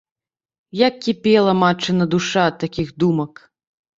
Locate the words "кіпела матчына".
1.07-2.07